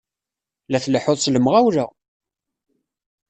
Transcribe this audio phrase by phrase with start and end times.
[0.69, 1.85] La tleḥḥuḍ s lemɣawla!